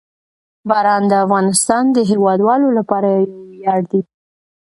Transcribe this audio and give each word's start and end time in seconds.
باران 0.69 1.03
د 1.07 1.13
افغانستان 1.25 1.83
د 1.95 1.97
هیوادوالو 2.11 2.67
لپاره 2.77 3.09
یو 3.25 3.31
ویاړ 3.51 3.81
دی. 3.91 4.01